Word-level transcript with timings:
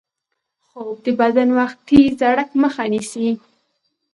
خوب 0.67 0.95
د 1.05 1.07
بدن 1.19 1.49
وختي 1.59 1.99
زړښت 2.19 2.51
مخه 2.61 2.83
نیسي 2.91 3.27